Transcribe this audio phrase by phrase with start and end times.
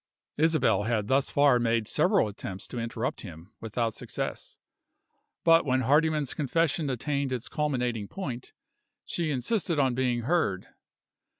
[0.37, 4.57] Isabel had thus far made several attempts to interrupt him, without success.
[5.43, 8.51] But, when Hardyman's confession attained its culminating point,
[9.05, 10.69] she insisted on being heard.